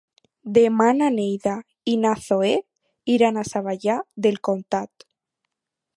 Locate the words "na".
0.99-1.09, 2.05-2.13